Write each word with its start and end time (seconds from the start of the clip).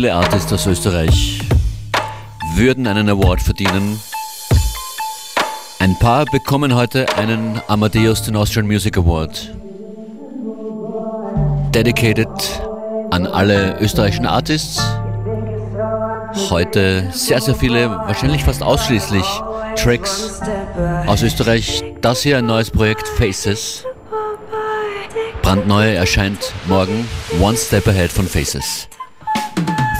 Viele 0.00 0.14
Artists 0.14 0.50
aus 0.50 0.66
Österreich 0.66 1.40
würden 2.54 2.86
einen 2.86 3.10
Award 3.10 3.42
verdienen. 3.42 4.00
Ein 5.78 5.98
paar 5.98 6.24
bekommen 6.24 6.74
heute 6.74 7.06
einen 7.18 7.60
Amadeus 7.68 8.22
den 8.22 8.34
Austrian 8.34 8.66
Music 8.66 8.96
Award. 8.96 9.54
Dedicated 11.74 12.30
an 13.10 13.26
alle 13.26 13.78
österreichischen 13.78 14.24
Artists. 14.24 14.82
Heute 16.48 17.10
sehr, 17.12 17.42
sehr 17.42 17.54
viele, 17.54 17.90
wahrscheinlich 17.90 18.42
fast 18.42 18.62
ausschließlich 18.62 19.26
Tracks 19.76 20.40
aus 21.08 21.20
Österreich. 21.20 21.84
Das 22.00 22.22
hier 22.22 22.38
ein 22.38 22.46
neues 22.46 22.70
Projekt 22.70 23.06
Faces. 23.06 23.84
Brandneu 25.42 25.92
erscheint 25.92 26.54
morgen 26.68 27.06
One 27.38 27.58
Step 27.58 27.86
Ahead 27.86 28.10
von 28.10 28.26
Faces. 28.26 28.88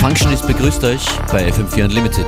Functionist 0.01 0.47
begrüßt 0.47 0.83
euch 0.85 1.05
bei 1.31 1.47
FM4 1.47 1.85
Unlimited. 1.85 2.27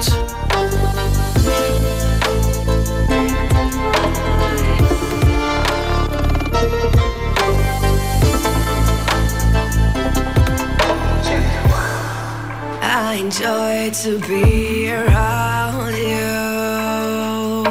Enjoy 13.14 13.90
to 14.02 14.18
be 14.28 14.90
around 14.92 15.96
you. 15.96 17.64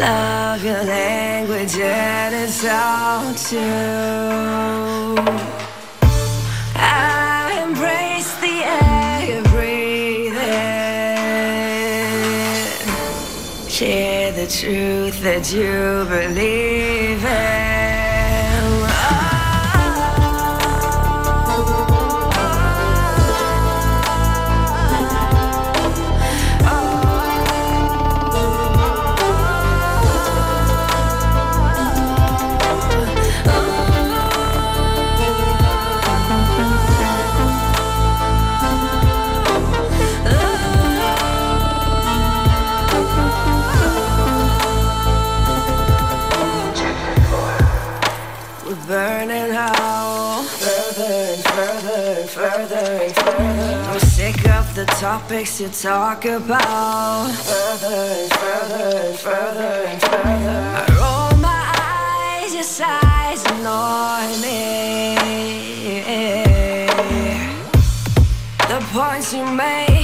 Love 0.00 0.64
your 0.64 0.84
language 0.84 1.76
and 1.76 2.34
it 2.36 2.50
sounds 2.50 3.50
too. 3.50 4.87
Truth 15.38 16.08
that 16.08 16.32
you 16.32 16.34
believe 16.34 16.87
topics 54.98 55.58
to 55.58 55.68
talk 55.68 56.24
about. 56.24 57.30
Further 57.30 57.94
and 57.94 58.32
further 58.32 58.96
and 59.06 59.18
further 59.18 59.84
and 59.86 60.00
further. 60.02 60.58
I 60.74 60.86
roll 60.98 61.40
my 61.40 61.62
eyes, 62.42 62.52
your 62.52 62.64
sighs 62.64 63.44
annoy 63.46 64.26
me. 64.42 64.58
The 68.66 68.80
points 68.92 69.32
you 69.32 69.44
make 69.46 69.97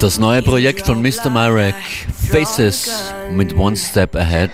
Das 0.00 0.18
neue 0.18 0.40
Projekt 0.40 0.86
von 0.86 1.02
Mr. 1.02 1.28
Myrek, 1.28 1.74
Faces 2.32 3.12
mit 3.32 3.54
One 3.54 3.76
Step 3.76 4.16
Ahead. 4.16 4.50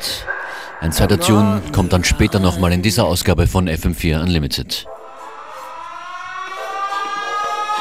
Ein 0.80 0.90
zweiter 0.90 1.20
Tune 1.20 1.62
kommt 1.72 1.92
dann 1.92 2.02
später 2.02 2.40
nochmal 2.40 2.72
in 2.72 2.82
dieser 2.82 3.04
Ausgabe 3.04 3.46
von 3.46 3.68
FM4 3.68 4.22
Unlimited. 4.22 4.84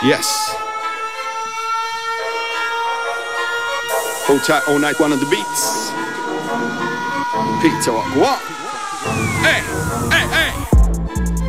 Yes. 0.04 0.56
Hold 4.28 4.46
tight 4.46 4.62
all 4.68 4.78
night, 4.78 5.00
one 5.00 5.12
of 5.12 5.20
the 5.20 5.26
beats. 5.26 5.92
Peter, 7.64 7.94
what? 8.14 8.40
Hey, 9.42 9.64
hey, 10.12 10.28
hey. 10.32 10.52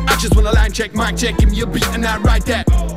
I 0.07 0.17
just 0.19 0.35
wanna 0.35 0.51
line 0.51 0.71
check, 0.71 0.95
mic 0.95 1.15
check, 1.15 1.37
give 1.37 1.51
me 1.51 1.61
a 1.61 1.67
beat 1.67 1.87
and 1.93 2.03
I 2.07 2.17
write 2.17 2.45
that. 2.47 2.96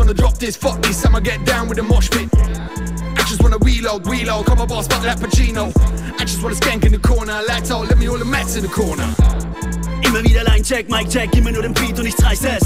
Wanna 0.00 0.14
drop 0.14 0.38
this, 0.38 0.56
fuck 0.56 0.80
this, 0.80 1.04
I'ma 1.04 1.20
get 1.20 1.44
down 1.44 1.68
with 1.68 1.76
the 1.76 1.82
mosh 1.82 2.08
pit. 2.08 2.30
I 2.34 3.22
just 3.28 3.42
wanna 3.42 3.58
reload, 3.58 4.06
reload, 4.06 4.46
come 4.46 4.58
on 4.58 4.66
boss, 4.66 4.86
fuck 4.88 5.02
that 5.02 5.18
Pacino. 5.18 5.70
I 6.18 6.24
just 6.24 6.42
wanna 6.42 6.54
skank 6.54 6.86
in 6.86 6.92
the 6.92 6.98
corner, 6.98 7.42
lights 7.46 7.70
out, 7.70 7.86
let 7.86 7.98
me 7.98 8.08
all 8.08 8.16
the 8.16 8.24
mats 8.24 8.56
in 8.56 8.62
the 8.62 8.68
corner. 8.68 9.04
Immer 10.02 10.24
wieder 10.24 10.42
Line 10.44 10.64
check, 10.64 10.88
Mic 10.88 11.10
check, 11.10 11.30
gib 11.32 11.44
mir 11.44 11.52
nur 11.52 11.62
den 11.62 11.74
Beat 11.74 11.98
und 11.98 12.06
ich 12.06 12.14
reiß 12.18 12.44
es. 12.44 12.62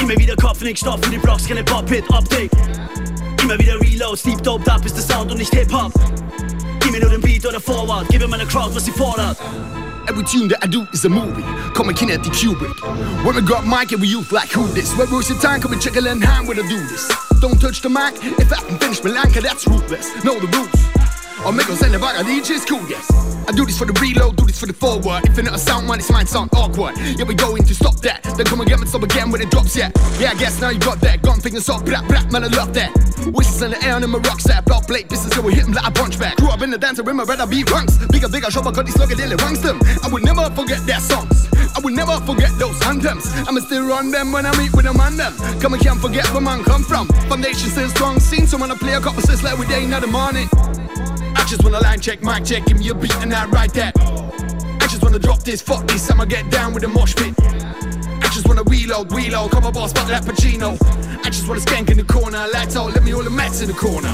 Immer 0.00 0.16
wieder 0.16 0.36
Kopfnick, 0.36 0.78
Stoff 0.78 1.00
für 1.04 1.10
die 1.10 1.18
Blocks, 1.18 1.46
keine 1.46 1.62
Pop-Hit-Optik. 1.62 2.50
Immer 3.42 3.58
wieder 3.58 3.78
Reloads, 3.78 4.22
deep 4.22 4.42
doped 4.42 4.70
up 4.70 4.84
ist 4.86 4.96
der 4.96 5.04
Sound 5.04 5.30
und 5.30 5.36
nicht 5.36 5.54
Hip-Hop. 5.54 5.92
Gib 6.80 6.92
mir 6.92 7.00
nur 7.00 7.10
den 7.10 7.20
Beat 7.20 7.44
oder 7.46 7.60
Forward, 7.60 8.06
gib 8.08 8.22
mir 8.22 8.28
meiner 8.28 8.46
Crowd, 8.46 8.74
was 8.74 8.86
sie 8.86 8.92
fordert. 8.92 9.36
Every 10.08 10.24
tune 10.24 10.48
that 10.48 10.64
I 10.64 10.66
do 10.66 10.88
is 10.90 11.04
a 11.04 11.10
movie. 11.10 11.42
Come 11.74 11.90
and 11.90 11.98
kinetic 11.98 12.32
Kubrick. 12.32 12.80
When 13.26 13.36
we 13.36 13.42
got 13.42 13.66
mic, 13.66 13.92
every 13.92 14.08
youth 14.08 14.32
like 14.32 14.48
who 14.48 14.66
this? 14.68 14.96
When 14.96 15.10
we 15.10 15.16
your 15.16 15.38
time, 15.38 15.60
come 15.60 15.74
and 15.74 15.82
check 15.82 15.96
a 15.96 16.00
hand 16.00 16.48
when 16.48 16.58
I 16.58 16.66
do 16.66 16.80
this. 16.88 17.06
Don't 17.40 17.60
touch 17.60 17.82
the 17.82 17.90
mic 17.90 18.14
if 18.40 18.50
I 18.50 18.56
haven't 18.56 18.78
finished 18.78 19.04
my 19.04 19.10
line, 19.10 19.30
cause 19.30 19.42
that's 19.42 19.66
ruthless. 19.66 20.24
Know 20.24 20.40
the 20.40 20.46
rules. 20.46 21.68
Us 21.70 21.80
send 21.80 21.92
the 21.92 21.98
back, 21.98 22.16
DJ's 22.24 22.64
cool, 22.64 22.88
yes. 22.88 23.27
I 23.48 23.52
do 23.52 23.64
this 23.64 23.78
for 23.78 23.86
the 23.86 23.96
reload, 23.96 24.36
do 24.36 24.44
this 24.44 24.60
for 24.60 24.66
the 24.66 24.74
forward. 24.74 25.24
Not 25.24 25.54
a 25.54 25.58
sound 25.58 25.88
man, 25.88 26.00
it's 26.00 26.12
mine 26.12 26.26
sound 26.26 26.50
awkward. 26.52 26.98
Yeah, 27.16 27.24
we 27.24 27.34
going 27.34 27.64
to 27.64 27.74
stop 27.74 27.96
that. 28.04 28.22
Then 28.36 28.44
come 28.44 28.60
and 28.60 28.68
get 28.68 28.78
me 28.78 28.86
some 28.86 29.02
again 29.02 29.30
when 29.32 29.40
it 29.40 29.50
drops, 29.50 29.74
yeah. 29.74 29.90
Yeah, 30.20 30.32
I 30.32 30.34
guess 30.34 30.60
now 30.60 30.68
you 30.68 30.78
got 30.78 31.00
that. 31.00 31.22
Gun 31.22 31.40
fingers 31.40 31.66
up, 31.70 31.82
black, 31.86 32.06
black, 32.08 32.30
man, 32.30 32.44
I 32.44 32.48
love 32.48 32.74
that. 32.74 32.92
Wishes 33.32 33.62
in 33.62 33.70
the 33.70 33.82
air 33.82 33.96
and 33.96 34.04
in 34.04 34.10
my 34.10 34.18
rucksack. 34.18 34.66
Block 34.66 34.86
plate, 34.86 35.08
business, 35.08 35.32
so 35.32 35.40
we 35.40 35.54
hit 35.54 35.64
him 35.64 35.72
like 35.72 35.86
a 35.86 35.90
punch 35.90 36.18
back. 36.18 36.36
Grew 36.36 36.50
up 36.50 36.60
in 36.60 36.70
the 36.70 36.76
dancer 36.76 37.02
room, 37.02 37.20
I 37.20 37.24
rather 37.24 37.46
be 37.46 37.64
runks. 37.64 37.96
Bigger, 38.12 38.28
bigger, 38.28 38.50
shop, 38.50 38.66
I 38.66 38.70
got 38.70 38.84
these 38.84 38.98
luggage, 38.98 39.16
they 39.16 39.34
ranks 39.36 39.60
them. 39.60 39.80
I 40.04 40.08
would 40.12 40.24
never 40.24 40.44
forget 40.52 40.84
their 40.84 41.00
songs. 41.00 41.48
I 41.74 41.80
will 41.80 41.94
never 41.94 42.20
forget 42.28 42.52
those 42.58 42.76
anthems. 42.84 43.32
I'ma 43.48 43.60
still 43.60 43.88
run 43.88 44.10
them 44.10 44.30
when 44.30 44.44
I 44.44 44.52
meet 44.58 44.76
with 44.76 44.84
them 44.84 45.00
and 45.00 45.18
them. 45.18 45.32
Come 45.58 45.72
and 45.72 45.82
can't 45.82 46.00
forget 46.00 46.28
where 46.36 46.42
man 46.42 46.64
come 46.64 46.82
from. 46.84 47.08
Foundation 47.32 47.70
still 47.70 47.88
strong, 47.88 48.20
seen 48.20 48.46
someone 48.46 48.70
I 48.70 48.74
play 48.74 48.92
a 48.92 49.00
couple 49.00 49.22
sets 49.22 49.42
like 49.42 49.56
we 49.56 49.66
day 49.66 49.84
in 49.84 49.90
the 49.90 50.06
morning. 50.06 50.48
I 51.38 51.44
just 51.46 51.62
wanna 51.62 51.80
line 51.80 52.00
check, 52.00 52.22
mic 52.22 52.44
check, 52.44 52.66
give 52.66 52.78
me 52.78 52.88
a 52.90 52.94
beat 52.94 53.14
and 53.22 53.32
I 53.32 53.46
write 53.46 53.72
that. 53.74 53.94
I 53.98 54.86
just 54.86 55.02
wanna 55.02 55.18
drop 55.18 55.44
this, 55.44 55.62
fuck 55.62 55.86
this, 55.86 56.10
I'ma 56.10 56.24
get 56.24 56.50
down 56.50 56.74
with 56.74 56.82
the 56.82 56.88
mosh 56.88 57.14
pit. 57.14 57.34
I 57.38 58.28
just 58.32 58.46
wanna 58.46 58.64
reload, 58.64 59.12
reload, 59.12 59.52
come 59.52 59.64
on 59.64 59.72
boss, 59.72 59.92
fuck 59.92 60.08
that 60.08 60.24
Pacino. 60.24 60.76
I 61.24 61.30
just 61.30 61.48
wanna 61.48 61.60
skank 61.60 61.90
in 61.90 61.96
the 61.96 62.04
corner, 62.04 62.44
lights 62.52 62.76
out, 62.76 62.92
let 62.94 63.02
me 63.02 63.14
all 63.14 63.22
the 63.22 63.30
mats 63.30 63.62
in 63.62 63.68
the 63.68 63.74
corner. 63.74 64.12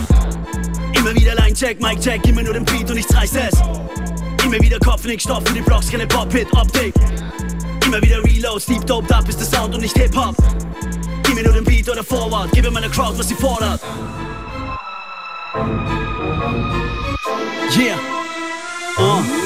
Immer 0.94 1.15
wieder 1.15 1.35
Line 1.35 1.55
check, 1.55 1.81
Mic 1.81 2.00
check, 2.00 2.23
gib 2.23 2.35
mir 2.35 2.44
nur 2.44 2.55
den 2.55 2.65
Beat 2.65 2.91
und 2.91 2.99
ich 2.99 3.06
reiß 3.12 3.35
es. 3.35 3.61
Immer 4.44 4.61
wieder 4.61 4.79
Kopfnick, 4.79 5.21
Stoff 5.21 5.43
für 5.47 5.55
die 5.55 5.62
Blocks, 5.62 5.91
keine 5.91 6.06
Pop-Hit-Optik. 6.06 6.94
Immer 7.87 8.00
wieder 8.03 8.23
Reloads, 8.23 8.67
deep 8.67 8.87
doped 8.87 9.12
up 9.12 9.29
ist 9.29 9.41
der 9.41 9.47
Sound 9.47 9.75
und 9.75 9.81
nicht 9.81 9.97
Hip-Hop. 9.97 10.37
Gib 11.23 11.35
mir 11.35 11.43
nur 11.43 11.55
den 11.55 11.65
Beat 11.65 11.88
oder 11.88 12.05
Forward, 12.05 12.53
mir 12.55 12.71
meiner 12.71 12.91
Crowd, 12.91 13.19
was 13.19 13.29
sie 13.29 13.35
fordert. 13.35 13.81
Yeah. 17.26 17.99
Uh. 18.99 19.44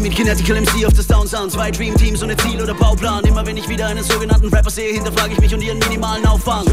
Mit 0.00 0.14
Kinetical 0.14 0.60
MC 0.60 0.86
auf 0.86 0.92
das 0.92 1.08
Downsound. 1.08 1.50
Zwei 1.50 1.72
Dream 1.72 1.94
Teams 1.96 2.22
ohne 2.22 2.36
Ziel 2.36 2.62
oder 2.62 2.72
Bauplan. 2.72 3.24
Immer 3.24 3.44
wenn 3.44 3.56
ich 3.56 3.68
wieder 3.68 3.88
einen 3.88 4.04
sogenannten 4.04 4.48
Rapper 4.48 4.70
sehe, 4.70 4.92
hinterfrage 4.92 5.32
ich 5.32 5.40
mich 5.40 5.52
und 5.52 5.60
ihren 5.60 5.78
minimalen 5.80 6.24
Aufwand. 6.24 6.70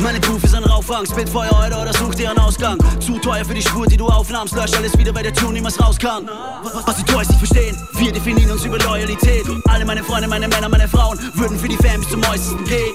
Meine 0.00 0.20
Proof 0.20 0.44
ist 0.44 0.54
ein 0.54 0.64
Rauchfang, 0.64 1.06
spit 1.06 1.28
Feuer 1.30 1.50
heute 1.50 1.76
oder 1.76 1.92
such 1.94 2.14
dir 2.14 2.30
einen 2.30 2.38
Ausgang. 2.38 2.78
Zu 3.00 3.18
teuer 3.18 3.44
für 3.44 3.54
die 3.54 3.62
Spur, 3.62 3.86
die 3.86 3.96
du 3.96 4.06
aufnahmst, 4.06 4.54
lösch 4.54 4.74
alles 4.74 4.96
wieder, 4.98 5.14
weil 5.14 5.22
der 5.22 5.32
Tune 5.32 5.54
niemals 5.54 5.80
raus 5.80 5.98
kann. 5.98 6.28
Was 6.84 6.96
die 6.96 7.04
Toys 7.04 7.28
nicht 7.28 7.38
verstehen, 7.38 7.76
wir 7.94 8.12
definieren 8.12 8.50
uns 8.50 8.64
über 8.64 8.78
Loyalität. 8.78 9.46
Alle 9.64 9.84
meine 9.86 10.04
Freunde, 10.04 10.28
meine 10.28 10.46
Männer, 10.46 10.68
meine 10.68 10.88
Frauen 10.88 11.18
würden 11.34 11.58
für 11.58 11.68
die 11.68 11.76
Fans 11.76 12.08
zum 12.10 12.22
äußersten 12.22 12.64
gehen. 12.64 12.94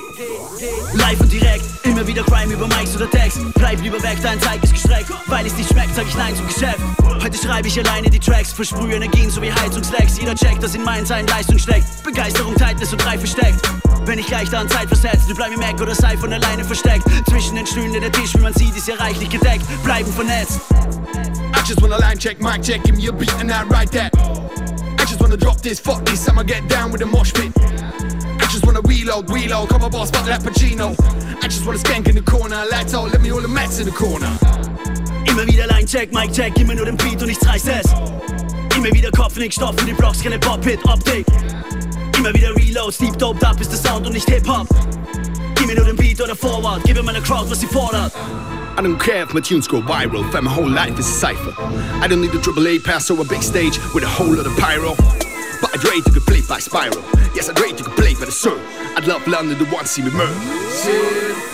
Live 0.93 1.19
und 1.19 1.31
direkt, 1.31 1.65
immer 1.83 2.05
wieder 2.05 2.23
Crime 2.23 2.53
über 2.53 2.67
Mics 2.67 2.95
oder 2.95 3.09
Text. 3.09 3.39
Bleib 3.55 3.81
lieber 3.81 4.01
weg, 4.03 4.19
dein 4.21 4.39
Zeig 4.39 4.63
ist 4.63 4.73
gestreckt. 4.73 5.09
Weil 5.27 5.45
es 5.47 5.57
nicht 5.57 5.69
schmeckt, 5.69 5.95
sag 5.95 6.07
ich 6.07 6.15
Nein 6.15 6.35
zum 6.35 6.47
Geschäft. 6.47 6.79
Heute 7.23 7.37
schreibe 7.37 7.69
ich 7.69 7.79
alleine 7.79 8.09
die 8.09 8.19
Tracks, 8.19 8.51
versprühe 8.51 8.95
Energien 8.95 9.29
sowie 9.29 9.49
Heizungslecks. 9.49 10.19
Jeder 10.19 10.35
checkt, 10.35 10.61
dass 10.61 10.75
in 10.75 10.83
meinen 10.83 11.05
Zeilen 11.05 11.25
Leistung 11.25 11.57
steckt. 11.57 12.03
Begeisterung, 12.03 12.53
Tightness 12.55 12.91
und 12.91 13.01
drei 13.01 13.17
versteckt. 13.17 13.61
Wenn 14.03 14.19
ich 14.19 14.29
leichter 14.29 14.59
an 14.59 14.67
Zeit 14.67 14.89
versetzt, 14.89 15.29
du 15.29 15.33
bleib 15.33 15.51
mir 15.51 15.57
Mac 15.57 15.79
oder 15.79 15.95
sei 15.95 16.17
von 16.17 16.33
alleine 16.33 16.65
versteckt. 16.65 17.05
Zwischen 17.29 17.55
den 17.55 17.65
Stühlen 17.65 17.93
der 17.93 18.11
Tisch, 18.11 18.33
wie 18.35 18.41
man 18.41 18.53
sieht, 18.53 18.75
ist 18.75 18.89
ja 18.89 18.95
reichlich 18.95 19.29
gedeckt. 19.29 19.63
Bleiben 19.85 20.11
vernetzt. 20.11 20.59
I 21.55 21.65
just 21.65 21.81
wanna 21.81 21.97
line 21.97 22.17
check, 22.17 22.41
mic 22.41 22.61
check, 22.61 22.83
give 22.83 22.97
me 22.97 23.07
a 23.07 23.13
beat 23.13 23.33
and 23.39 23.49
I 23.49 23.63
write 23.69 23.91
that. 23.97 24.11
I 24.99 25.05
just 25.05 25.21
wanna 25.21 25.37
drop 25.37 25.61
this, 25.61 25.79
fuck 25.79 26.05
this, 26.05 26.27
I'ma 26.27 26.43
get 26.43 26.67
down 26.67 26.91
with 26.91 26.99
the 26.99 27.07
mosh 27.07 27.31
pit. 27.31 27.53
I 27.57 28.45
just 28.51 28.65
wanna 28.65 28.81
reload, 28.81 29.31
reload, 29.31 29.69
come 29.69 29.85
on 29.85 29.91
boss, 29.91 30.11
fuck 30.11 30.25
that 30.25 30.41
Pacino. 30.41 30.93
I 31.41 31.47
just 31.47 31.65
wanna 31.65 31.79
skank 31.79 32.09
in 32.09 32.15
the 32.15 32.21
corner, 32.21 32.65
lights 32.69 32.93
out, 32.93 33.13
let 33.13 33.21
me 33.21 33.31
all 33.31 33.39
the 33.41 33.47
mats 33.47 33.79
in 33.79 33.85
the 33.85 33.93
corner. 33.93 34.27
Immer 35.33 35.47
wieder 35.47 35.65
Line 35.65 35.87
check, 35.87 36.13
Mic 36.13 36.31
check, 36.31 36.53
gib 36.53 36.67
mir 36.67 36.75
nur 36.75 36.85
den 36.85 36.95
Beat 36.95 37.19
und 37.19 37.25
nichts 37.25 37.43
reißt 37.47 37.67
es. 37.67 37.91
Immer 38.77 38.91
wieder 38.93 39.09
Kopfnick, 39.09 39.51
Stoff 39.51 39.73
für 39.79 39.85
die 39.87 39.93
Blocks, 39.93 40.21
keine 40.21 40.37
Pop-Hit, 40.37 40.79
Optik. 40.85 41.25
Immer 42.15 42.31
wieder 42.35 42.55
Reloads, 42.55 42.99
deep 42.99 43.17
doped 43.17 43.43
up 43.43 43.59
ist 43.59 43.71
der 43.71 43.79
Sound 43.79 44.05
und 44.05 44.13
nicht 44.13 44.29
Hip-Hop. 44.29 44.67
Gib 45.55 45.65
mir 45.65 45.75
nur 45.75 45.85
den 45.85 45.95
Beat 45.95 46.21
oder 46.21 46.35
Forward, 46.35 46.83
gib 46.85 46.97
mir 46.97 47.01
meine 47.01 47.19
Crowd, 47.19 47.49
was 47.49 47.61
sie 47.61 47.65
fordert. 47.65 48.13
I 48.77 48.81
don't 48.81 48.99
care 48.99 49.23
if 49.23 49.33
my 49.33 49.41
tunes 49.41 49.67
go 49.67 49.81
viral, 49.81 50.23
fam, 50.31 50.43
my 50.43 50.51
whole 50.51 50.69
life 50.69 50.99
is 50.99 51.07
a 51.07 51.27
cipher. 51.27 51.53
I 51.99 52.07
don't 52.07 52.21
need 52.21 52.35
a 52.35 52.39
triple 52.39 52.67
A 52.67 52.77
pass 52.77 53.09
or 53.09 53.19
a 53.19 53.23
big 53.23 53.41
stage 53.41 53.79
with 53.95 54.03
a 54.03 54.07
whole 54.07 54.35
lot 54.35 54.45
of 54.45 54.55
pyro. 54.57 54.93
But 55.61 55.73
I'd 55.73 55.83
rate 55.83 56.05
to 56.05 56.11
get 56.11 56.27
played 56.27 56.47
by 56.47 56.59
Spiral. 56.59 57.01
Yes, 57.33 57.49
I'd 57.49 57.59
rate 57.59 57.77
to 57.77 57.83
get 57.83 57.95
played 57.95 58.19
by 58.19 58.25
the 58.25 58.31
Sir. 58.31 58.55
I'd 58.95 59.07
love 59.07 59.27
London 59.27 59.57
want 59.71 59.87
to 59.87 59.91
see 59.91 60.01
me 60.03 60.11
murder. 60.11 60.63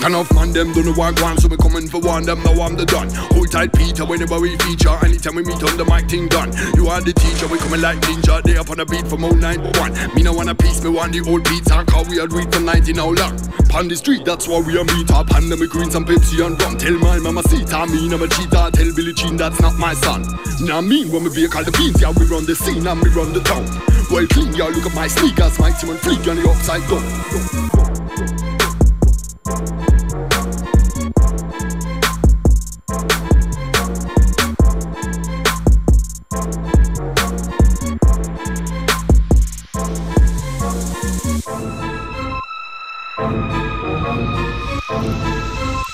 Turn 0.02 0.16
off 0.16 0.34
man, 0.34 0.52
them 0.52 0.72
don't 0.74 0.86
know 0.86 0.94
what 0.94 1.20
one, 1.22 1.38
so 1.38 1.48
we 1.48 1.58
coming 1.58 1.88
for 1.88 2.00
one, 2.00 2.24
them 2.24 2.42
now 2.44 2.56
I'm 2.64 2.76
the 2.76 2.86
done. 2.86 3.10
Hold 3.36 3.52
tight, 3.52 3.74
Peter, 3.74 4.06
whenever 4.06 4.40
we 4.40 4.58
feature. 4.58 4.96
Anytime 5.04 5.36
we 5.36 5.44
meet 5.44 5.62
on 5.64 5.76
the 5.76 5.86
mic, 5.86 6.10
thing 6.10 6.28
done. 6.28 6.52
You 6.76 6.88
are 6.88 7.02
the 7.02 7.14
teacher, 7.14 7.48
we 7.48 7.60
coming 7.60 7.82
like 7.82 8.00
ninja. 8.02 8.42
They 8.44 8.58
up 8.58 8.70
on 8.70 8.80
a 8.80 8.86
beat 8.86 9.08
from 9.08 9.22
091. 9.22 10.16
Me 10.16 10.24
no 10.24 10.34
want 10.34 10.50
a 10.50 10.56
piece, 10.56 10.84
me 10.84 10.90
want 10.90 11.12
the 11.12 11.22
old. 11.28 11.46
And 11.48 11.88
call 11.88 12.06
we 12.06 12.20
are 12.20 12.28
read 12.28 12.54
from 12.54 12.66
19 12.66 12.96
how 12.96 13.12
long. 13.12 13.38
Pon 13.68 13.88
the 13.88 13.96
street, 13.96 14.26
that's 14.26 14.48
why 14.48 14.60
we 14.60 14.78
are 14.78 14.86
meet 14.86 15.12
up. 15.12 15.30
Hand 15.30 15.52
them 15.52 15.60
greens 15.68 15.96
Pepsi 15.96 16.46
and 16.46 16.60
rum. 16.62 16.78
Tell 16.78 16.98
my 16.98 17.20
mama 17.20 17.44
Sita, 17.44 17.86
me 17.88 18.08
I'm 18.08 18.24
a 18.24 18.28
cheetah. 18.28 18.72
Tell 18.72 18.92
Billy 18.96 19.14
Jean 19.14 19.38
that's 19.38 19.60
not 19.62 19.78
my 19.78 19.94
son. 19.94 20.24
Now 20.62 20.80
I 20.80 20.82
mean 20.82 21.12
when 21.12 21.24
we 21.24 21.30
be 21.30 21.48
called 21.48 21.68
the 21.68 21.72
beans, 21.78 22.02
yeah 22.02 22.12
we 22.16 22.26
run 22.26 22.46
the 22.46 22.56
scene 22.56 22.88
and 22.88 23.02
we 23.04 23.10
run 23.10 23.34
the 23.34 23.42
town. 23.42 23.68
Well 24.10 24.26
clean, 24.28 24.54
yeah 24.56 24.72
look 24.72 24.88
at 24.88 24.96
my 24.96 25.08
sneakers, 25.08 25.60
my 25.60 25.72
team 25.72 25.92
and 25.92 26.28
on 26.28 26.36
the 26.40 26.50
upside 26.50 26.88
down. 26.90 27.29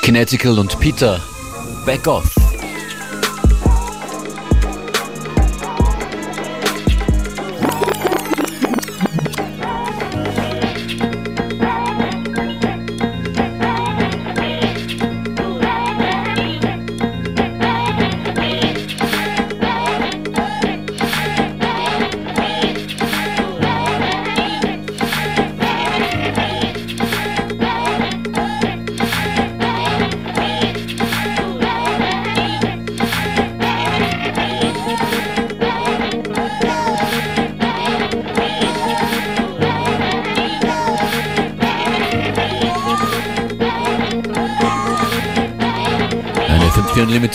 Kinetical 0.02 0.60
und 0.60 0.80
Peter, 0.80 1.20
back 1.86 2.08
off. 2.08 2.45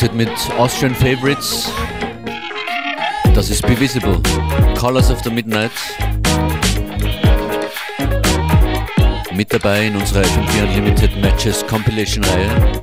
54 0.00 0.10
Unlimited 0.10 0.14
mit 0.14 0.58
Austrian 0.58 0.94
Favorites. 0.94 1.70
Das 3.34 3.50
ist 3.50 3.66
Be 3.66 3.78
Visible. 3.78 4.18
Colors 4.78 5.10
of 5.10 5.20
the 5.22 5.30
Midnight. 5.30 5.70
Mit 9.34 9.52
dabei 9.52 9.86
in 9.86 9.96
unserer 9.96 10.22
FM4 10.22 10.62
Unlimited 10.62 11.20
Matches 11.20 11.66
Compilation 11.66 12.24
Reihe. 12.24 12.82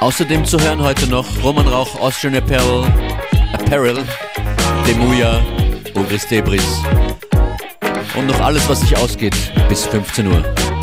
Außerdem 0.00 0.44
zu 0.44 0.60
hören 0.60 0.82
heute 0.82 1.06
noch 1.06 1.26
Roman 1.42 1.68
Rauch, 1.68 1.98
Austrian 2.00 2.36
Apparel, 2.36 2.84
Apparel, 3.54 4.04
Demuya, 4.86 5.40
Ogris 5.94 6.26
Debris 6.26 6.82
und 8.14 8.26
noch 8.26 8.40
alles, 8.40 8.68
was 8.68 8.80
sich 8.80 8.96
ausgeht 8.96 9.34
bis 9.68 9.86
15 9.86 10.26
Uhr. 10.26 10.75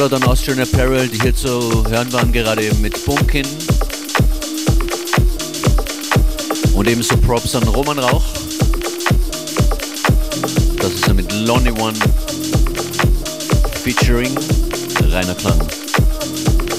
Shoutout 0.00 0.16
an 0.16 0.22
Austrian 0.24 0.60
Apparel, 0.60 1.08
die 1.08 1.20
hier 1.20 1.36
zu 1.36 1.84
hören 1.90 2.10
waren, 2.10 2.32
gerade 2.32 2.64
eben 2.64 2.80
mit 2.80 3.04
Bunkin. 3.04 3.46
Und 6.72 6.88
ebenso 6.88 7.18
Props 7.18 7.54
an 7.54 7.64
Roman 7.64 7.98
Rauch. 7.98 8.24
Das 10.78 10.92
ist 10.92 11.06
er 11.06 11.12
mit 11.12 11.30
Lonely 11.30 11.72
One 11.72 11.98
featuring 13.84 14.34
Rainer 15.10 15.34
Klang. 15.34 15.60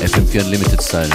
FM4 0.04 0.44
Unlimited 0.44 0.82
Style. 0.82 1.10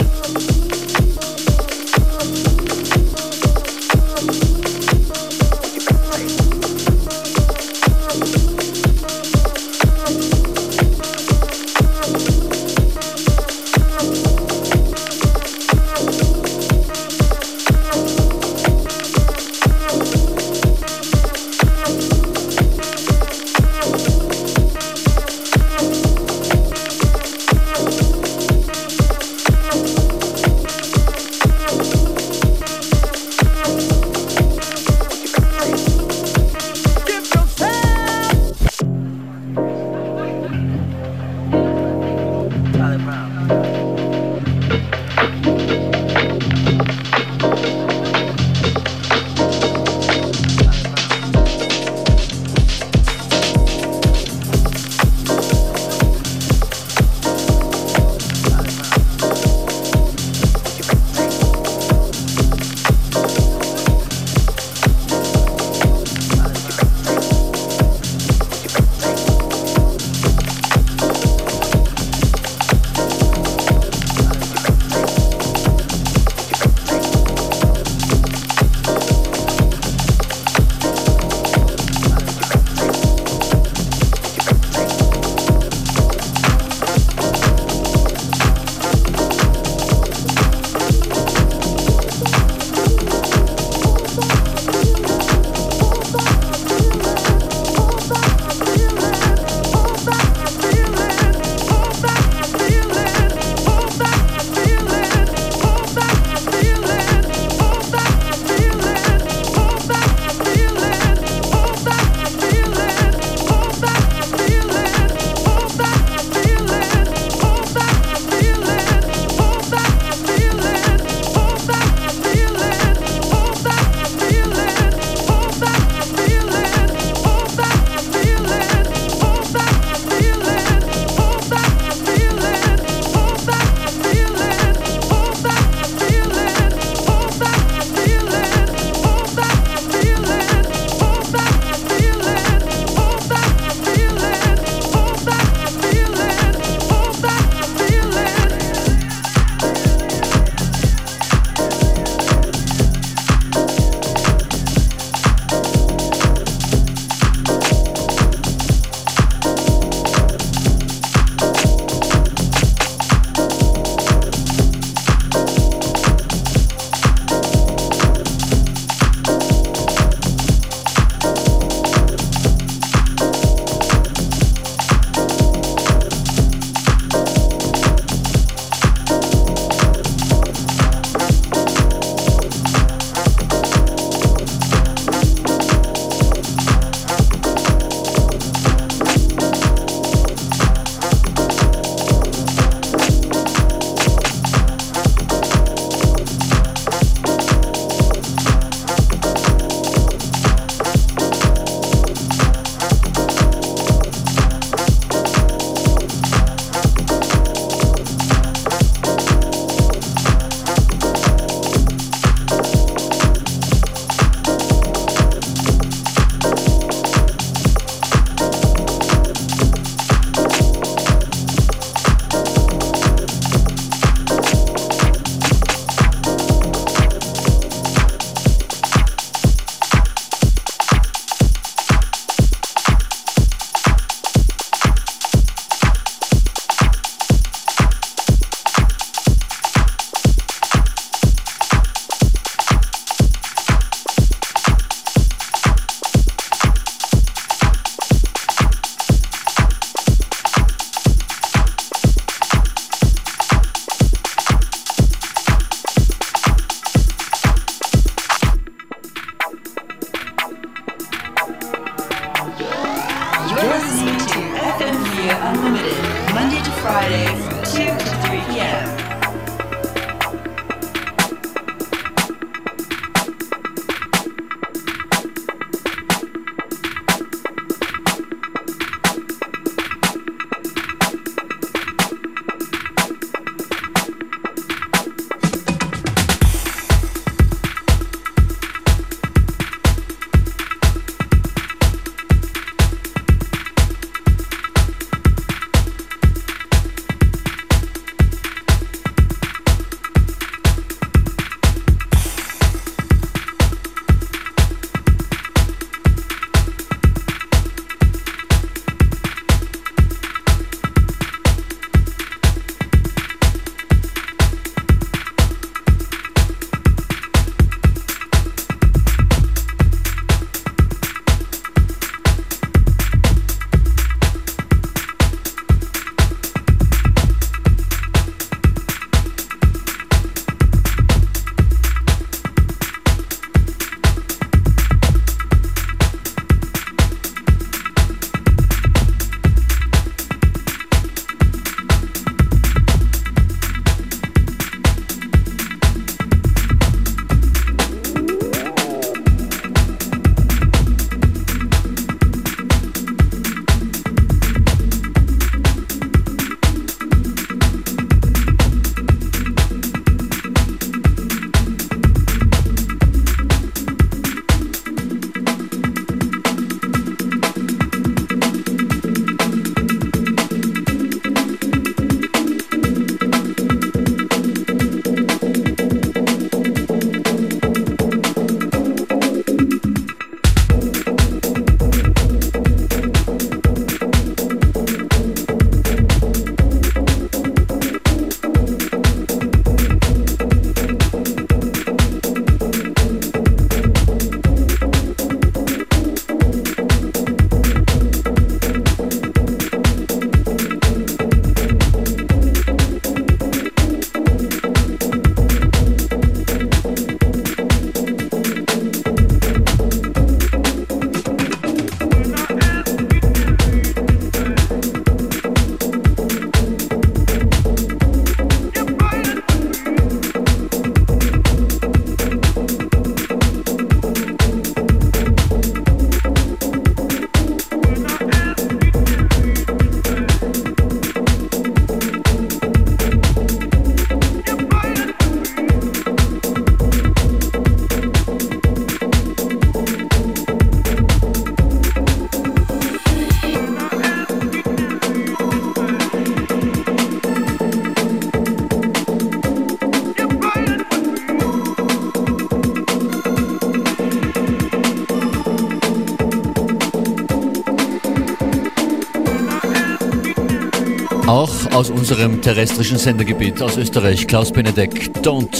Unserem 462.08 462.40
terrestrischen 462.40 462.98
Sendergebiet 462.98 463.60
aus 463.60 463.76
Österreich, 463.76 464.28
Klaus 464.28 464.52
Benedek, 464.52 465.10
Don't. 465.22 465.56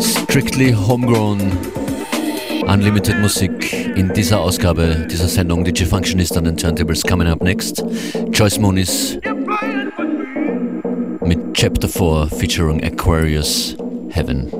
Strictly 0.00 0.72
Homegrown, 0.72 1.52
Unlimited 2.66 3.20
Musik 3.20 3.72
in 3.94 4.12
dieser 4.12 4.40
Ausgabe 4.40 5.06
dieser 5.08 5.28
Sendung. 5.28 5.62
DJ 5.62 5.84
Functionist 5.84 6.36
an 6.36 6.46
den 6.46 6.56
Turntables 6.56 7.04
coming 7.04 7.28
up 7.28 7.40
next. 7.40 7.84
Joyce 8.32 8.58
Moniz 8.58 9.18
mit 11.24 11.38
Chapter 11.54 11.88
4 11.88 12.26
featuring 12.36 12.82
Aquarius 12.82 13.76
Heaven. 14.08 14.59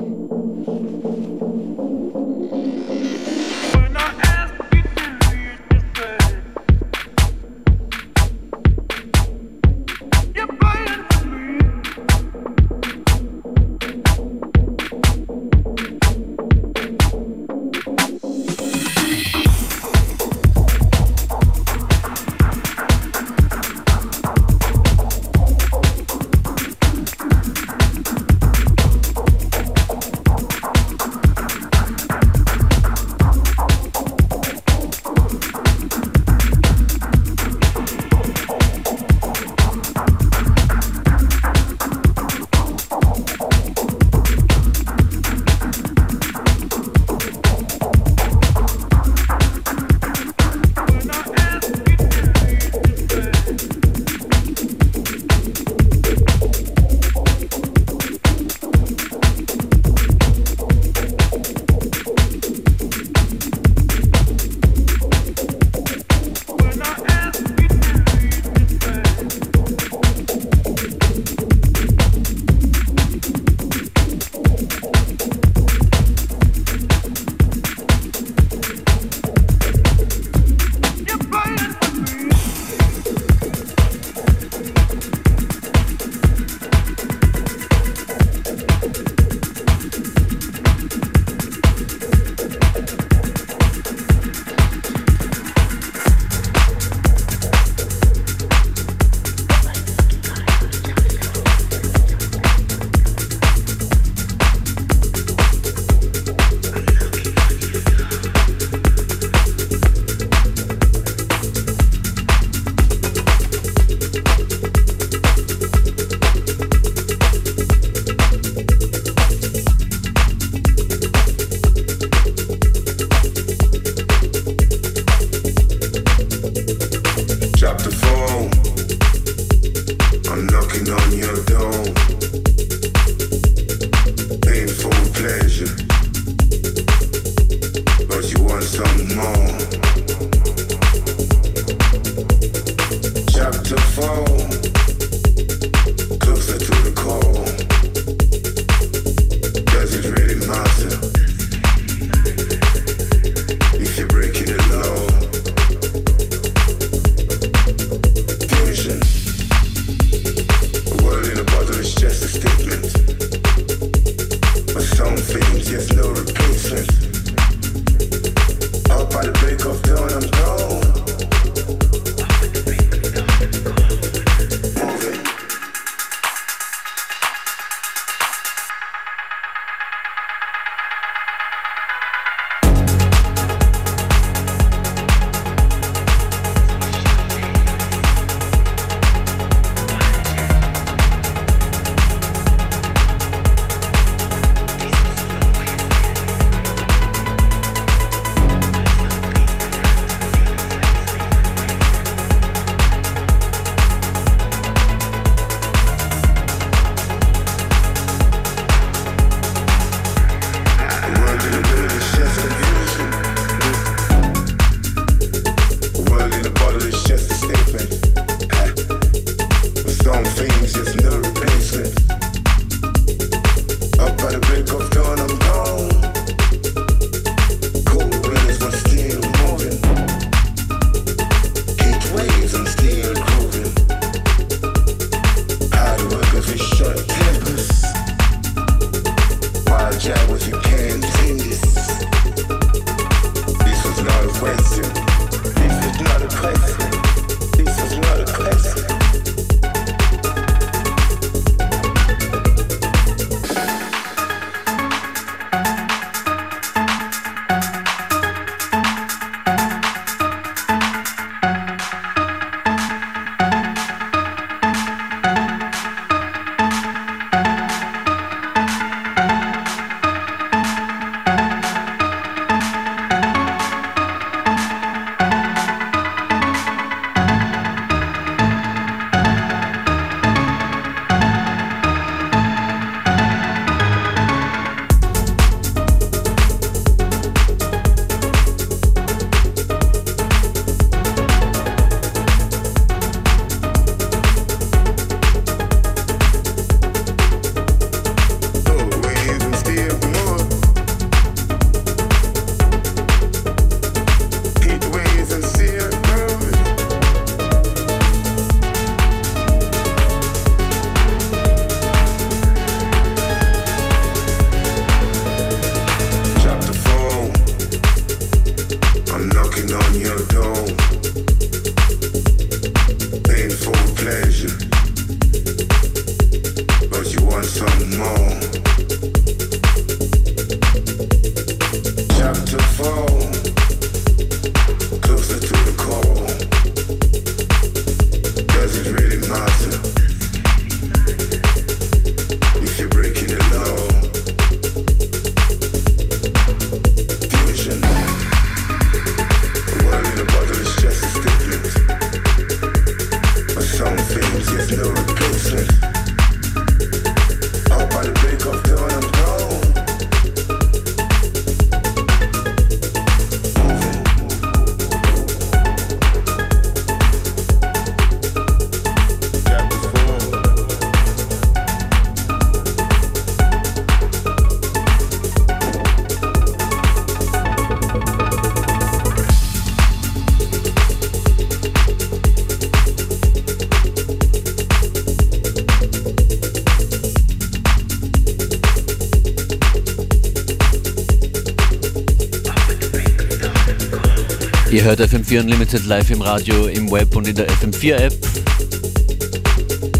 Ihr 394.81 394.87
hört 394.87 394.99
FM4 394.99 395.41
Unlimited 395.41 395.85
live 395.85 396.09
im 396.09 396.23
Radio, 396.23 396.65
im 396.65 396.89
Web 396.89 397.15
und 397.15 397.27
in 397.27 397.35
der 397.35 397.47
FM4 397.47 397.97
App. 397.97 398.13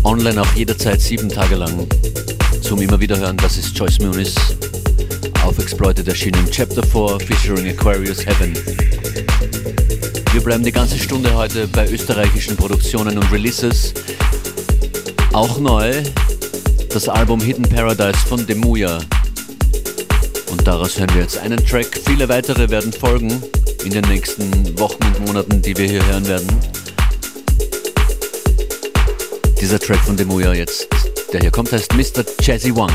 Online 0.03 0.41
auch 0.41 0.51
jederzeit 0.55 0.99
sieben 0.99 1.29
Tage 1.29 1.53
lang. 1.53 1.87
Zum 2.63 2.81
immer 2.81 2.99
wieder 2.99 3.15
hören, 3.15 3.37
das 3.37 3.59
ist 3.59 3.77
Joyce 3.77 3.99
Muniz. 3.99 4.33
Auf 5.43 5.59
Exploited 5.59 6.07
erschienen 6.07 6.49
Chapter 6.49 6.81
4 6.81 7.19
featuring 7.19 7.67
Aquarius 7.67 8.25
Heaven. 8.25 8.57
Wir 10.31 10.41
bleiben 10.41 10.63
die 10.63 10.71
ganze 10.71 10.97
Stunde 10.97 11.31
heute 11.35 11.67
bei 11.67 11.87
österreichischen 11.87 12.57
Produktionen 12.57 13.19
und 13.19 13.31
Releases. 13.31 13.93
Auch 15.31 15.59
neu 15.59 15.93
das 16.91 17.07
Album 17.07 17.39
Hidden 17.39 17.69
Paradise 17.69 18.17
von 18.27 18.47
Demuya. 18.47 18.97
Und 20.49 20.65
daraus 20.65 20.97
hören 20.97 21.13
wir 21.13 21.21
jetzt 21.21 21.37
einen 21.37 21.63
Track. 21.67 22.01
Viele 22.03 22.27
weitere 22.27 22.67
werden 22.71 22.91
folgen 22.91 23.43
in 23.83 23.91
den 23.91 24.03
nächsten 24.05 24.79
Wochen 24.79 25.03
und 25.03 25.27
Monaten, 25.27 25.61
die 25.61 25.75
wir 25.75 25.87
hier 25.87 26.05
hören 26.05 26.27
werden. 26.27 26.47
Dieser 29.59 29.79
Track 29.79 29.99
von 29.99 30.17
Demuya 30.17 30.53
jetzt, 30.53 30.87
der 31.31 31.41
hier 31.41 31.51
kommt, 31.51 31.71
heißt 31.71 31.93
Mr. 31.93 32.23
Jazzy 32.41 32.71
One. 32.71 32.93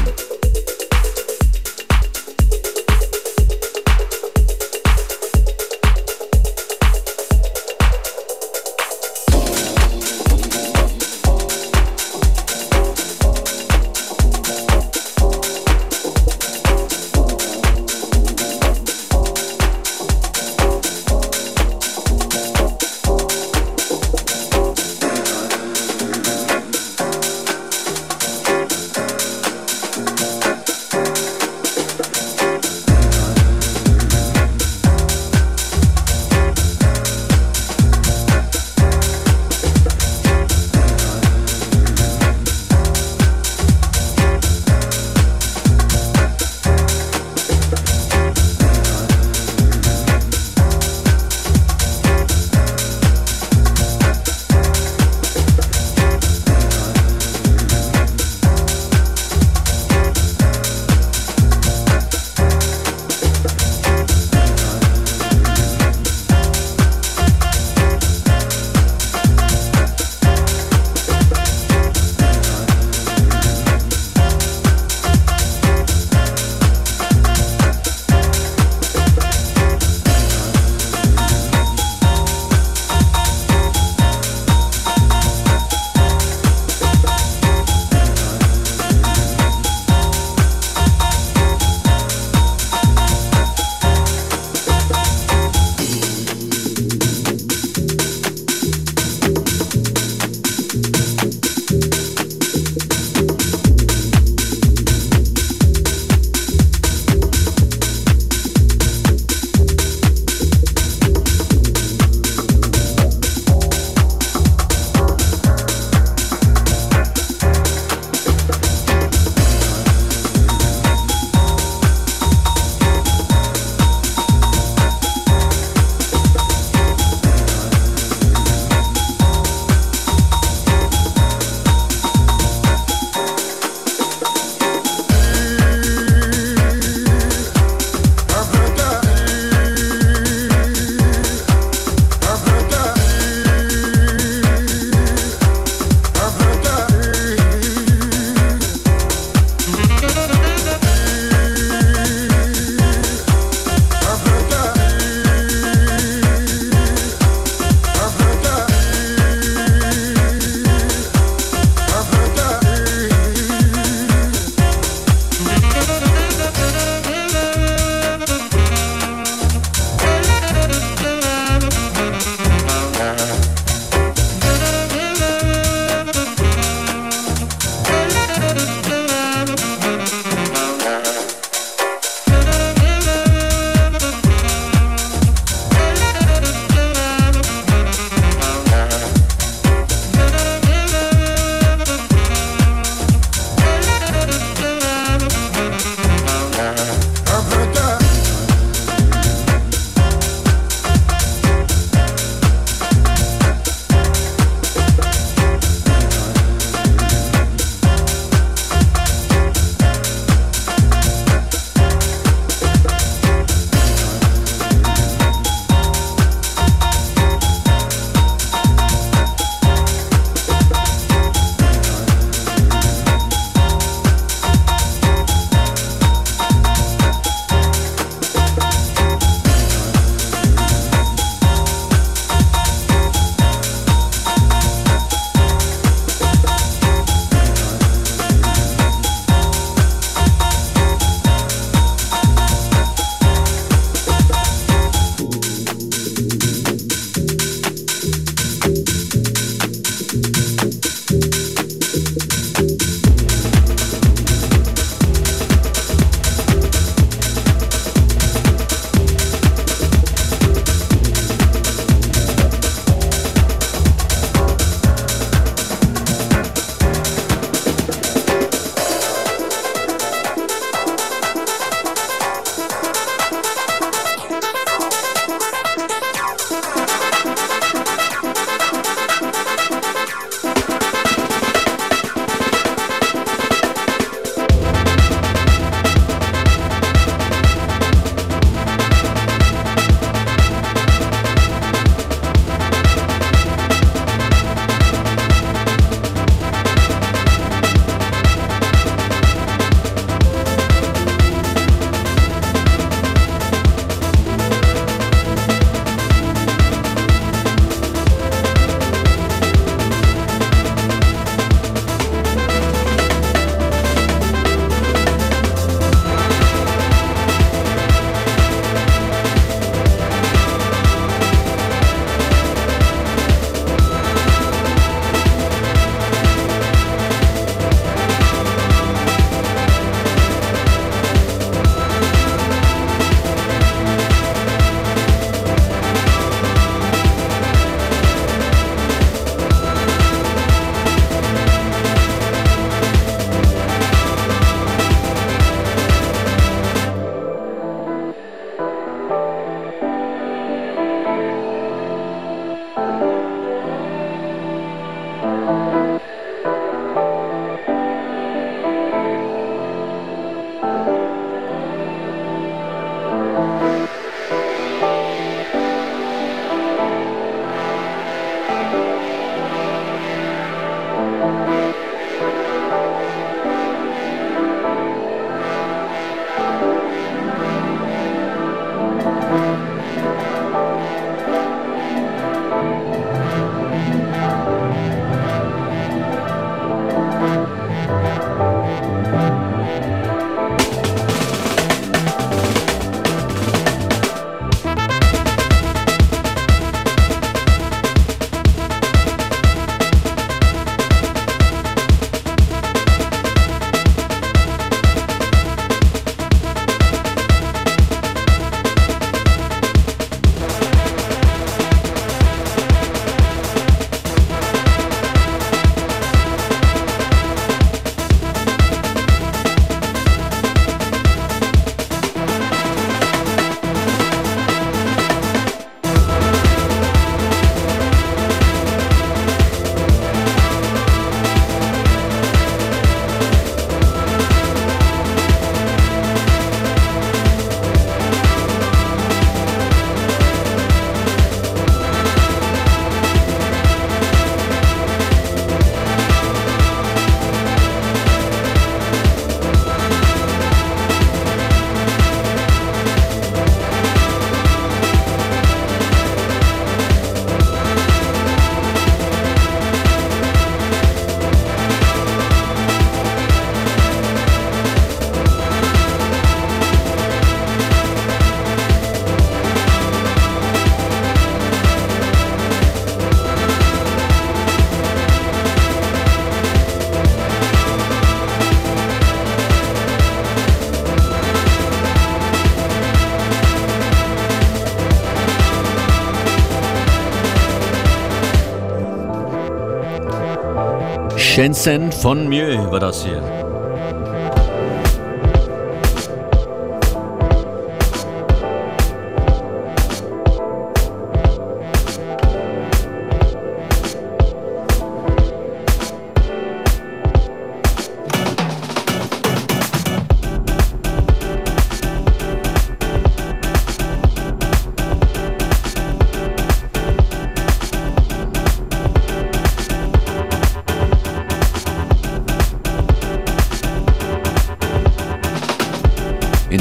Shenzhen 491.36 491.92
von 491.92 492.30
Mieux 492.30 492.56
war 492.70 492.80
das 492.80 493.04
hier. 493.04 493.20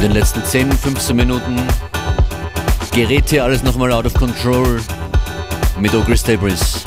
Den 0.05 0.11
letzten 0.11 0.45
10, 0.45 0.71
15 0.71 1.15
Minuten 1.15 1.59
gerät 2.91 3.27
hier 3.27 3.43
alles 3.43 3.63
nochmal 3.63 3.91
out 3.91 4.05
of 4.05 4.13
control 4.13 4.79
mit 5.79 5.95
Ogris 5.95 6.21
Debris. 6.21 6.84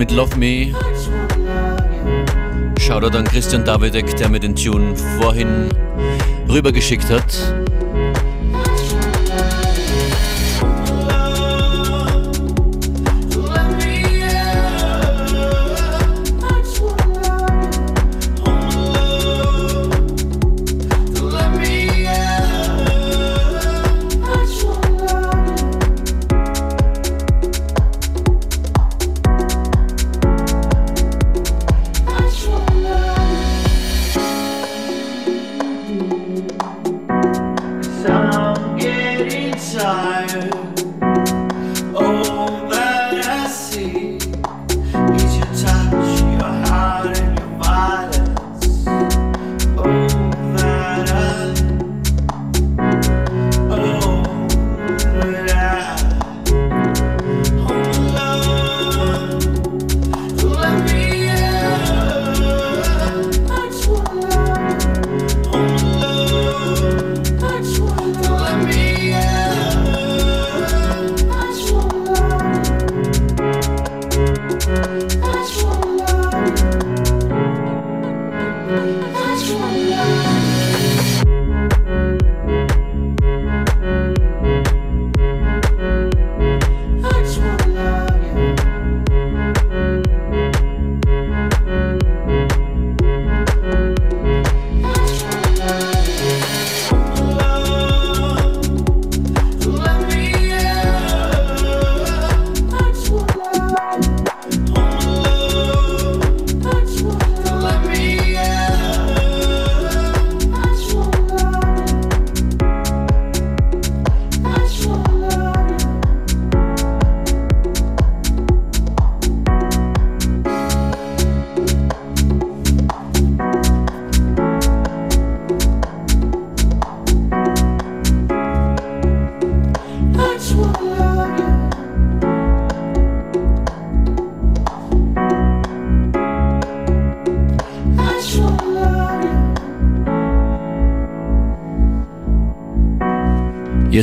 Mit 0.00 0.12
Love 0.12 0.34
Me. 0.38 0.72
Shoutout 2.80 3.14
an 3.14 3.26
Christian 3.26 3.66
Davidek, 3.66 4.16
der 4.16 4.30
mir 4.30 4.40
den 4.40 4.56
Tune 4.56 4.96
vorhin 4.96 5.68
rübergeschickt 6.48 7.10
hat. 7.10 7.59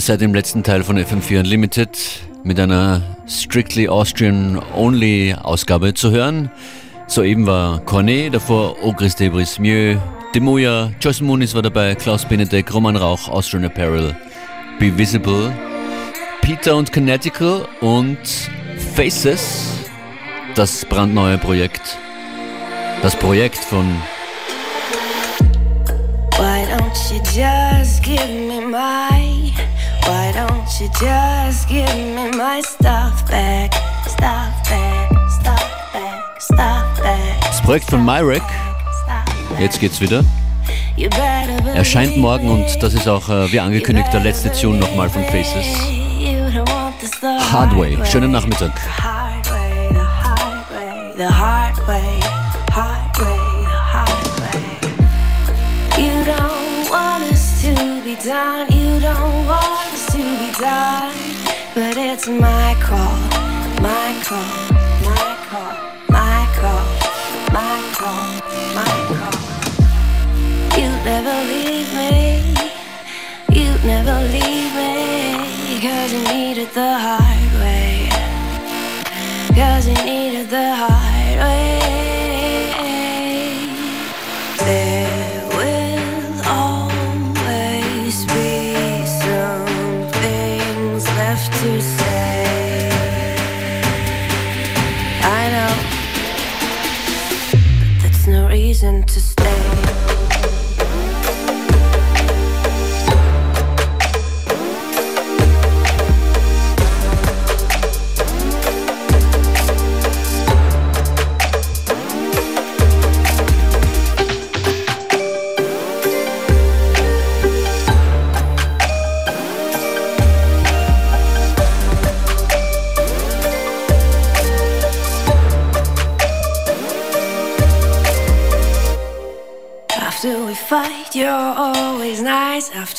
Seid 0.07 0.21
im 0.21 0.33
letzten 0.33 0.63
Teil 0.63 0.85
von 0.85 0.97
FM4 0.97 1.41
Unlimited 1.41 1.89
mit 2.45 2.57
einer 2.61 3.01
Strictly 3.27 3.89
Austrian 3.89 4.57
Only 4.73 5.35
Ausgabe 5.37 5.93
zu 5.95 6.11
hören. 6.11 6.49
Soeben 7.07 7.45
war 7.45 7.81
Cornet, 7.81 8.33
davor 8.33 8.81
Ogris 8.81 9.17
de 9.17 9.27
Brismieux, 9.27 9.99
Demoya, 10.33 10.93
Joyce 11.01 11.19
Moonis 11.19 11.53
war 11.55 11.61
dabei, 11.61 11.93
Klaus 11.95 12.23
Benedek, 12.23 12.73
Roman 12.73 12.95
Rauch, 12.95 13.27
Austrian 13.27 13.65
Apparel, 13.65 14.15
Be 14.79 14.97
Visible, 14.97 15.51
Peter 16.41 16.77
und 16.77 16.93
Canetical 16.93 17.67
und 17.81 18.17
Faces, 18.95 19.73
das 20.55 20.85
brandneue 20.85 21.37
Projekt. 21.37 21.97
Das 23.01 23.13
Projekt 23.13 23.57
von 23.57 23.85
Why 26.37 26.63
don't 26.63 27.11
you 27.11 27.19
just 27.35 28.01
give 28.03 28.25
me 28.29 28.61
my 28.61 29.16
You 30.67 30.89
just 30.89 31.69
give 31.69 31.87
me 31.95 32.29
my 32.37 32.61
stuff 32.61 33.25
back 33.29 33.73
Stuff 34.05 34.51
back, 34.69 35.09
stuff 35.31 35.93
back, 35.93 36.41
stuff 36.41 37.01
back 37.01 37.41
Das 37.41 37.61
Projekt 37.61 37.89
von 37.89 38.03
Myrek. 38.03 38.43
Jetzt 39.59 39.79
geht's 39.79 40.01
wieder. 40.01 40.25
Erscheint 41.73 42.17
morgen 42.17 42.49
und 42.49 42.83
das 42.83 42.93
ist 42.93 43.07
auch, 43.07 43.29
äh, 43.29 43.51
wie 43.51 43.61
angekündigt, 43.61 44.09
der 44.11 44.19
letzte 44.19 44.51
Tune 44.51 44.77
nochmal 44.77 45.09
von 45.09 45.23
Faces. 45.25 45.65
Hardway. 47.51 47.97
Schönen 48.05 48.31
Nachmittag. 48.31 48.73
The 58.27 58.76
it's 62.27 62.41
my 62.41 62.75
call, 62.81 63.17
my 63.81 64.21
call, 64.23 64.39
my 65.03 65.35
call, 65.47 65.75
my 66.09 66.47
call, 66.59 66.85
my 67.53 67.79
call, 67.95 68.27
my 68.75 68.95
call. 69.15 69.39
You 70.77 70.89
never 71.05 71.35
leave 71.51 71.89
me, 71.95 72.53
you 73.51 73.69
never 73.85 74.17
leave 74.35 74.73
me, 74.75 75.79
cause 75.81 76.13
you 76.13 76.23
need 76.33 76.57
it 76.57 76.73
the 76.73 76.99
hard 76.99 77.53
way. 77.61 78.09
Cause 79.55 79.87
you 79.87 79.95
needed 80.05 80.49
the 80.49 80.75
hard 80.75 81.16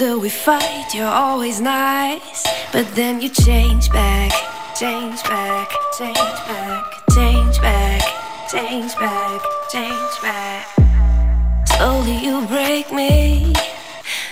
After 0.01 0.16
we 0.16 0.28
fight, 0.28 0.94
you're 0.94 1.09
always 1.09 1.61
nice. 1.61 2.46
But 2.72 2.86
then 2.94 3.20
you 3.20 3.28
change 3.28 3.90
back, 3.90 4.30
change 4.76 5.20
back, 5.24 5.72
change 5.99 6.14
back, 6.14 6.84
change 7.11 7.61
back, 7.61 8.03
change 8.49 8.94
back, 8.94 9.40
change 9.72 10.22
back. 10.22 10.68
Slowly 11.66 12.16
you 12.16 12.46
break 12.46 12.92
me, 12.92 13.53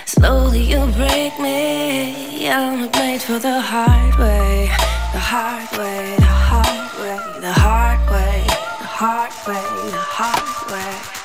slowly 0.05 0.61
you 0.61 0.85
break 0.95 1.37
me. 1.37 2.47
I'm 2.47 2.79
not 2.79 2.93
made 2.95 3.21
for 3.21 3.37
the 3.37 3.59
hard 3.59 4.17
way, 4.17 4.67
the 5.11 5.19
hard 5.19 5.69
way, 5.77 6.15
the 6.15 6.33
hard 6.49 6.91
way, 6.97 7.41
the 7.41 7.51
hard 7.51 7.99
way, 8.09 8.43
the 8.79 8.87
hard 8.87 9.33
way, 9.45 9.67
the 9.91 10.05
hard 10.15 10.71
way. 10.71 11.17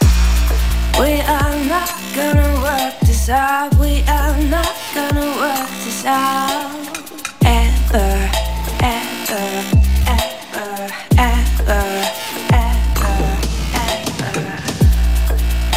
We 0.98 1.20
are 1.20 1.64
not 1.64 1.94
gonna 2.16 2.60
work 2.60 3.01
this. 3.26 3.78
We 3.78 4.02
are 4.08 4.36
not 4.48 4.74
gonna 4.94 5.26
work 5.36 5.68
this 5.84 6.04
out. 6.04 6.70
Ever, 7.44 8.30
ever, 8.82 9.46
ever, 10.06 10.88
ever, 11.18 11.84
ever, 12.52 13.14
ever. 13.74 14.62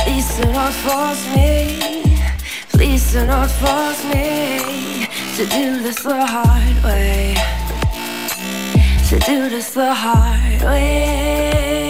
Please 0.04 0.38
do 0.38 0.52
not 0.52 0.74
force 0.74 1.36
me. 1.36 2.18
Please 2.70 3.12
do 3.14 3.26
not 3.26 3.50
force 3.50 4.04
me 4.06 5.08
to 5.38 5.46
do 5.46 5.82
this 5.82 6.04
the 6.04 6.26
hard 6.26 6.84
way. 6.84 7.36
To 9.10 9.20
do 9.20 9.50
this 9.50 9.74
the 9.74 9.94
hard 9.94 10.62
way. 10.62 11.85